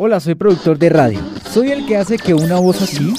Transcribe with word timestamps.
Hola, 0.00 0.20
soy 0.20 0.36
productor 0.36 0.78
de 0.78 0.90
radio. 0.90 1.18
Soy 1.50 1.72
el 1.72 1.84
que 1.84 1.96
hace 1.96 2.18
que 2.18 2.32
una 2.32 2.60
voz 2.60 2.80
así 2.82 3.16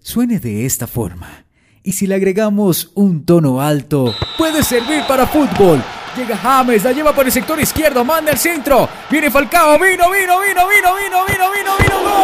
suene 0.00 0.38
de 0.38 0.64
esta 0.64 0.86
forma. 0.86 1.44
Y 1.82 1.92
si 1.92 2.06
le 2.06 2.14
agregamos 2.14 2.92
un 2.94 3.26
tono 3.26 3.60
alto, 3.60 4.14
puede 4.38 4.62
servir 4.62 5.02
para 5.06 5.26
fútbol. 5.26 5.84
Llega 6.16 6.34
James, 6.38 6.82
la 6.82 6.92
lleva 6.92 7.14
por 7.14 7.26
el 7.26 7.32
sector 7.32 7.60
izquierdo, 7.60 8.06
manda 8.06 8.32
al 8.32 8.38
centro. 8.38 8.88
Viene 9.10 9.30
Falcao, 9.30 9.78
vino, 9.78 10.10
vino, 10.10 10.40
vino, 10.40 10.66
vino, 10.66 10.94
vino, 10.96 11.24
vino, 11.26 11.50
vino, 11.52 11.72
vino, 11.78 12.00
gol. 12.00 12.14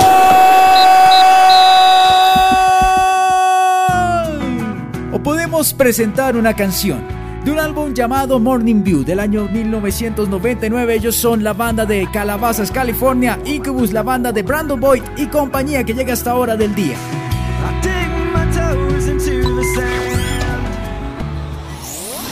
O 5.12 5.23
podemos 5.23 5.75
presentar 5.75 6.39
una 6.39 6.57
canción 6.57 7.20
de 7.45 7.51
un 7.51 7.59
álbum 7.59 7.95
llamado 7.95 8.39
Morning 8.39 8.83
View 8.83 9.05
del 9.05 9.21
año 9.21 9.49
1999. 9.49 10.95
Ellos 10.95 11.17
son 11.17 11.43
la 11.43 11.53
banda 11.53 11.87
de 11.87 12.09
Calabazas, 12.13 12.71
California, 12.71 13.39
Incubus, 13.45 13.93
la 13.93 14.03
banda 14.03 14.33
de 14.33 14.43
Brandon 14.43 14.79
Boyd 14.79 15.03
y 15.17 15.27
compañía 15.27 15.84
que 15.84 15.95
llega 15.95 16.12
hasta 16.12 16.34
hora 16.34 16.57
del 16.57 16.75
día. 16.75 16.97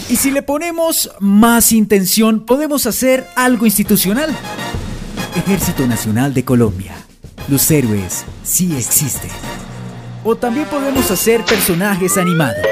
Y 0.08 0.16
si 0.16 0.30
le 0.30 0.42
ponemos 0.42 1.10
más 1.20 1.72
intención, 1.72 2.40
podemos 2.40 2.86
hacer 2.86 3.26
algo 3.36 3.66
institucional. 3.66 4.34
Ejército 5.36 5.86
Nacional 5.86 6.32
de 6.32 6.44
Colombia. 6.44 6.94
Los 7.48 7.70
héroes 7.70 8.24
sí 8.42 8.74
existen. 8.76 9.30
O 10.24 10.34
también 10.36 10.66
podemos 10.66 11.10
hacer 11.10 11.44
personajes 11.44 12.16
animados. 12.16 12.66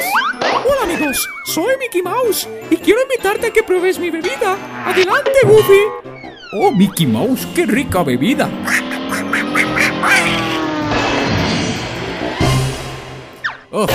Soy 1.45 1.75
Mickey 1.79 2.02
Mouse 2.02 2.48
y 2.70 2.77
quiero 2.77 3.01
invitarte 3.02 3.48
a 3.48 3.52
que 3.52 3.62
pruebes 3.62 3.98
mi 3.98 4.11
bebida. 4.11 4.57
Adelante, 4.84 5.30
Goofy. 5.45 5.80
Oh, 6.52 6.70
Mickey 6.73 7.07
Mouse, 7.07 7.47
qué 7.55 7.66
rica 7.66 8.02
bebida. 8.02 8.48
Oh, 13.71 13.87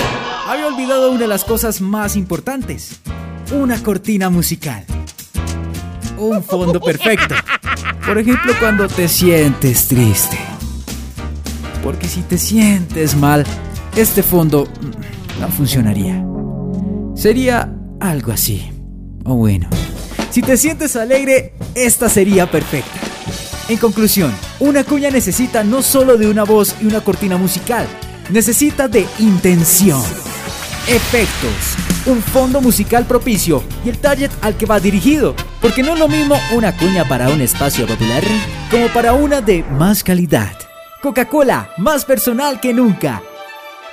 había 0.47 0.67
olvidado 0.67 1.11
una 1.11 1.21
de 1.21 1.27
las 1.27 1.43
cosas 1.43 1.81
más 1.81 2.15
importantes. 2.15 2.99
Una 3.51 3.81
cortina 3.81 4.29
musical. 4.29 4.85
Un 6.17 6.43
fondo 6.43 6.79
perfecto. 6.79 7.35
Por 8.05 8.17
ejemplo, 8.17 8.53
cuando 8.59 8.87
te 8.87 9.07
sientes 9.07 9.87
triste. 9.87 10.37
Porque 11.83 12.07
si 12.07 12.21
te 12.21 12.37
sientes 12.37 13.15
mal, 13.15 13.45
este 13.95 14.21
fondo 14.21 14.67
no 15.39 15.47
funcionaría. 15.49 16.30
Sería 17.21 17.71
algo 17.99 18.31
así. 18.31 18.71
O 19.25 19.35
bueno. 19.35 19.69
Si 20.31 20.41
te 20.41 20.57
sientes 20.57 20.95
alegre, 20.95 21.53
esta 21.75 22.09
sería 22.09 22.49
perfecta. 22.49 22.99
En 23.69 23.77
conclusión, 23.77 24.33
una 24.59 24.83
cuña 24.83 25.11
necesita 25.11 25.63
no 25.63 25.83
solo 25.83 26.17
de 26.17 26.27
una 26.27 26.45
voz 26.45 26.75
y 26.81 26.87
una 26.87 27.01
cortina 27.01 27.37
musical, 27.37 27.85
necesita 28.31 28.87
de 28.87 29.05
intención, 29.19 30.01
efectos, 30.87 31.75
un 32.07 32.23
fondo 32.23 32.59
musical 32.59 33.05
propicio 33.05 33.61
y 33.85 33.89
el 33.89 33.99
target 33.99 34.31
al 34.41 34.57
que 34.57 34.65
va 34.65 34.79
dirigido, 34.79 35.35
porque 35.61 35.83
no 35.83 35.93
es 35.93 35.99
lo 35.99 36.07
mismo 36.07 36.35
una 36.55 36.75
cuña 36.75 37.07
para 37.07 37.29
un 37.29 37.39
espacio 37.39 37.85
popular 37.85 38.23
como 38.71 38.87
para 38.87 39.13
una 39.13 39.41
de 39.41 39.61
más 39.61 40.03
calidad. 40.03 40.53
Coca-Cola, 41.03 41.69
más 41.77 42.03
personal 42.03 42.59
que 42.59 42.73
nunca. 42.73 43.21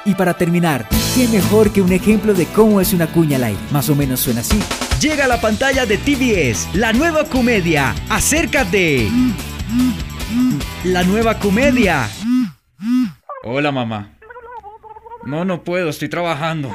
Y 0.07 0.15
para 0.15 0.33
terminar, 0.33 0.89
qué 1.19 1.27
mejor 1.27 1.73
que 1.73 1.83
un 1.83 1.93
ejemplo 1.93 2.33
de 2.33 2.47
cómo 2.47 2.81
es 2.81 2.93
una 2.93 3.09
cuña 3.09 3.39
al 3.39 3.45
aire. 3.45 3.59
Más 3.73 3.89
o 3.89 3.97
menos 3.97 4.21
suena 4.21 4.41
así. 4.41 4.57
Llega 5.01 5.25
a 5.25 5.27
la 5.27 5.41
pantalla 5.41 5.85
de 5.85 5.99
TBS, 5.99 6.77
la 6.77 6.93
nueva 6.93 7.25
comedia. 7.25 7.93
Acércate. 8.09 9.09
La 10.85 11.03
nueva 11.03 11.41
comedia. 11.41 12.09
Hola, 13.43 13.73
mamá. 13.73 14.17
No, 15.25 15.45
no 15.45 15.65
puedo, 15.65 15.89
estoy 15.89 16.09
trabajando. 16.09 16.73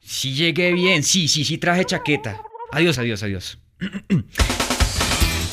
Si 0.00 0.32
llegué 0.32 0.72
bien, 0.72 1.02
sí, 1.02 1.28
sí, 1.28 1.44
sí, 1.44 1.58
traje 1.58 1.84
chaqueta. 1.84 2.40
Adiós, 2.72 2.96
adiós, 2.96 3.22
adiós. 3.22 3.58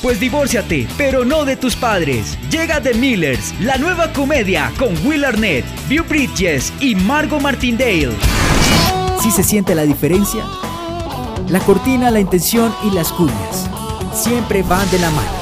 Pues 0.02 0.20
divórciate, 0.20 0.88
pero 0.98 1.24
no 1.26 1.46
de 1.46 1.56
tus 1.56 1.76
padres. 1.76 2.36
Llega 2.50 2.82
The 2.82 2.96
Millers, 2.96 3.54
la 3.60 3.78
nueva 3.78 4.12
comedia 4.12 4.72
con 4.80 4.90
Will 5.06 5.24
Arnett, 5.24 5.64
View 5.88 6.04
Bridges 6.04 6.74
y 6.80 6.96
Margot 6.96 7.40
Martindale. 7.40 8.10
¿Sí 9.22 9.30
se 9.30 9.44
siente 9.44 9.76
la 9.76 9.84
diferencia? 9.84 10.44
La 11.50 11.60
cortina, 11.60 12.10
la 12.10 12.20
intención 12.20 12.74
y 12.84 12.96
las 12.96 13.12
cuñas 13.12 13.70
siempre 14.14 14.64
van 14.64 14.90
de 14.90 15.00
la 15.00 15.10
mano. 15.12 15.41